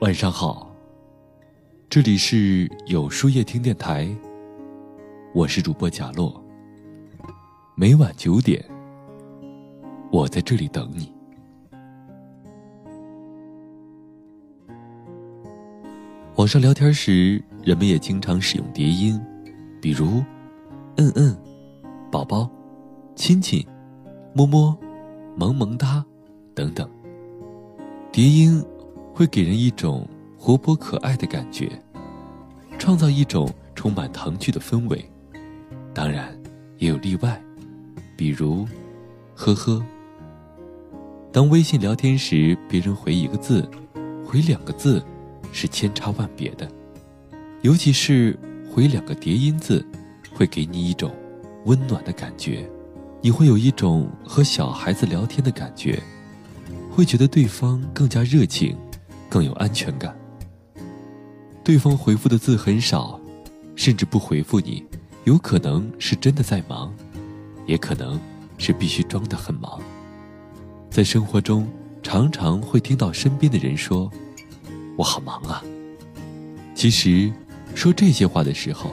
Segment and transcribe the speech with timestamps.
[0.00, 0.74] 晚上好，
[1.90, 4.08] 这里是有书夜听电台，
[5.34, 6.42] 我是主播贾洛。
[7.74, 8.64] 每晚九点，
[10.10, 11.12] 我在这里等你。
[16.36, 19.20] 网上聊天时，人们也经常使用叠音，
[19.82, 20.24] 比如
[20.96, 21.36] “嗯嗯
[22.10, 22.48] ”“宝宝
[23.14, 23.62] ”“亲亲
[24.32, 24.74] ”“么么
[25.36, 26.02] ”“萌萌哒”
[26.56, 26.88] 等等。
[28.10, 28.64] 叠音
[29.12, 31.70] 会给人一种活泼可爱的感觉，
[32.78, 35.04] 创造一种充满童趣的氛围。
[35.92, 36.36] 当然，
[36.78, 37.40] 也有例外，
[38.16, 38.66] 比如
[39.34, 39.84] “呵呵”。
[41.32, 43.68] 当微信聊天时，别人回一个字，
[44.24, 45.02] 回两个字，
[45.52, 46.68] 是千差万别的，
[47.62, 48.38] 尤其是
[48.72, 49.84] 回两个叠音字，
[50.32, 51.14] 会给你一种
[51.66, 52.68] 温暖的感觉，
[53.20, 56.00] 你会有一种和小孩子聊天的感觉。
[56.90, 58.76] 会觉得对方更加热情，
[59.30, 60.14] 更有安全感。
[61.64, 63.18] 对方回复的字很少，
[63.76, 64.84] 甚至不回复你，
[65.24, 66.92] 有可能是真的在忙，
[67.64, 68.20] 也可能
[68.58, 69.80] 是必须装得很忙。
[70.90, 71.68] 在生活中，
[72.02, 74.10] 常常会听到身边的人说
[74.98, 75.62] ：“我好忙啊。”
[76.74, 77.32] 其实，
[77.74, 78.90] 说这些话的时候，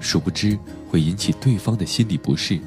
[0.00, 0.58] 殊不知
[0.90, 2.58] 会引起对方的心理不适。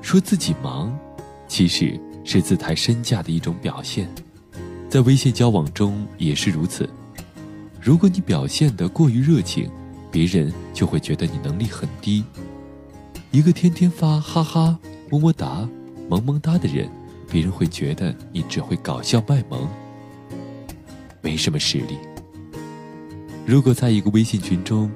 [0.00, 0.98] 说自己忙，
[1.46, 2.00] 其实。
[2.22, 4.06] 是自抬身价的一种表现，
[4.90, 6.90] 在微信交往中也是如此。
[7.80, 9.70] 如果你表现得过于热情，
[10.10, 12.24] 别人就会觉得你能力很低。
[13.30, 14.76] 一个天天发哈哈、
[15.08, 15.68] 么么哒、
[16.08, 16.90] 萌萌哒的人，
[17.30, 19.68] 别人会觉得你只会搞笑卖萌，
[21.22, 21.96] 没什么实力。
[23.46, 24.90] 如果在一个微信群中，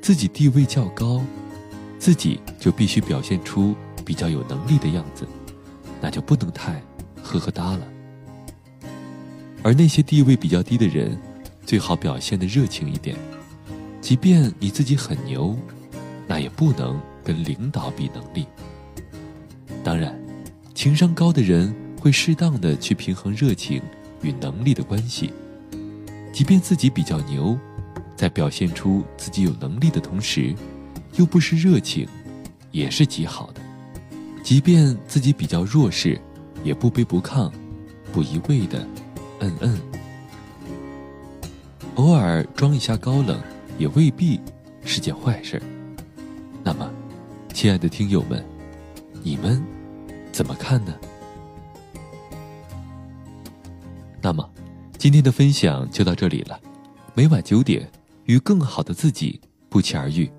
[0.00, 1.22] 自己地位较高，
[1.96, 5.24] 自己就必须表现出比较有能力的样子。
[6.00, 6.82] 那就不能太
[7.22, 7.86] 呵呵哒了。
[9.62, 11.16] 而那些地位比较低的人，
[11.64, 13.16] 最好表现的热情一点。
[14.00, 15.56] 即便你自己很牛，
[16.26, 18.46] 那也不能跟领导比能力。
[19.84, 20.18] 当然，
[20.74, 23.80] 情商高的人会适当的去平衡热情
[24.22, 25.32] 与能力的关系。
[26.32, 27.56] 即便自己比较牛，
[28.16, 30.54] 在表现出自己有能力的同时，
[31.16, 32.08] 又不失热情，
[32.72, 33.60] 也是极好的。
[34.42, 36.20] 即便自己比较弱势，
[36.64, 37.52] 也不卑不亢，
[38.12, 38.84] 不一味的
[39.42, 39.80] 嗯嗯。
[41.96, 43.38] 偶尔装一下高冷，
[43.76, 44.40] 也未必
[44.84, 45.60] 是件坏事。
[46.64, 46.90] 那么，
[47.52, 48.42] 亲爱的听友们，
[49.22, 49.62] 你们
[50.32, 50.94] 怎么看呢？
[54.22, 54.48] 那么，
[54.96, 56.58] 今天的分享就到这里了。
[57.12, 57.86] 每晚九点，
[58.24, 59.38] 与更好的自己
[59.68, 60.30] 不期而遇。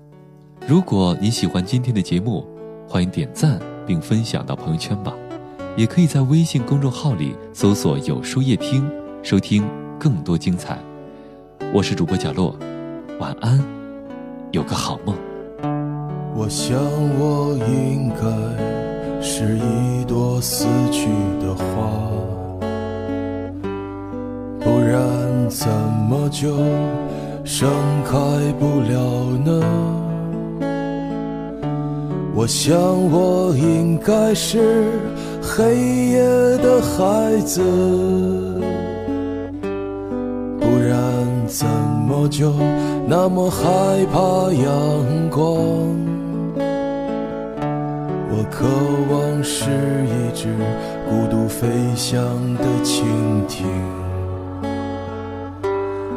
[0.66, 2.44] 如果你喜欢今天的节目，
[2.88, 3.60] 欢迎点赞。
[3.86, 5.12] 并分享到朋友圈吧，
[5.76, 8.88] 也可以在微信公众号里搜索“有书夜听”，
[9.24, 9.68] 收听
[9.98, 10.78] 更多精彩。
[11.72, 12.56] 我是主播贾洛，
[13.18, 13.60] 晚安，
[14.52, 15.16] 有个好梦。
[16.36, 16.78] 我想
[17.18, 21.08] 我应该是一朵死去
[21.40, 21.90] 的花，
[24.60, 25.68] 不然怎
[26.08, 26.56] 么就
[27.44, 27.68] 盛
[28.04, 28.14] 开
[28.60, 30.03] 不了呢？
[32.44, 32.76] 我想，
[33.10, 34.84] 我应该是
[35.40, 35.64] 黑
[36.10, 36.18] 夜
[36.58, 37.62] 的孩子，
[40.60, 40.92] 不然
[41.46, 41.66] 怎
[42.06, 42.52] 么就
[43.08, 43.64] 那么害
[44.12, 45.46] 怕阳光？
[48.28, 48.66] 我渴
[49.10, 49.70] 望是
[50.04, 50.54] 一只
[51.08, 51.66] 孤独飞
[51.96, 52.22] 翔
[52.56, 53.06] 的蜻
[53.48, 53.64] 蜓，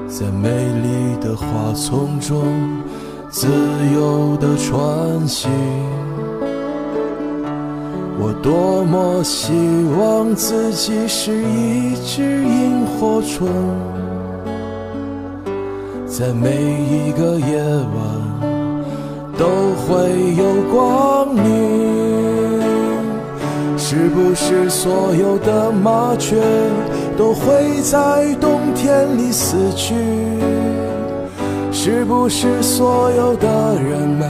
[0.09, 2.43] 在美丽的花丛中
[3.29, 3.47] 自
[3.95, 5.49] 由地穿行。
[8.27, 9.53] 我多么希
[9.97, 13.47] 望自己是一只萤火虫，
[16.05, 17.97] 在每一个夜晚
[19.37, 19.47] 都
[19.85, 22.59] 会有光明。
[23.77, 26.35] 是不是所有的麻雀
[27.17, 29.95] 都会在冬天里死去？
[31.71, 33.47] 是不是所有的
[33.81, 34.29] 人们？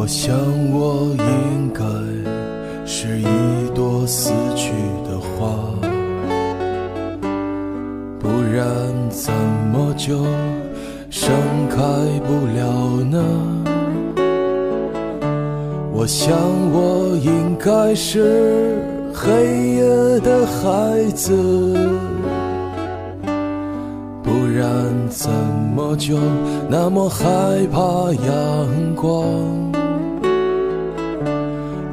[0.00, 0.32] 我想
[0.70, 1.82] 我应该
[2.86, 4.70] 是一朵死去
[5.02, 5.50] 的花，
[8.20, 8.64] 不然
[9.10, 9.34] 怎
[9.72, 10.24] 么就
[11.10, 11.34] 盛
[11.68, 11.82] 开
[12.24, 13.24] 不了呢？
[15.92, 16.32] 我想
[16.72, 18.80] 我应该是
[19.12, 19.32] 黑
[19.78, 21.34] 夜的孩子，
[24.22, 24.64] 不然
[25.08, 25.28] 怎
[25.74, 26.16] 么就
[26.70, 27.26] 那么害
[27.72, 29.67] 怕阳光？